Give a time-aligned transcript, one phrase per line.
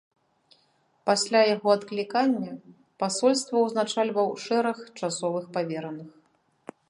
[1.09, 2.51] Пасля яго адклікання
[3.05, 6.09] пасольства ўзначальваў шэраг часовых павераных.